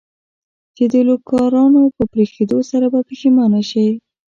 [0.75, 3.87] چې د لوکارنو په پرېښودو سره به پښېمانه شې.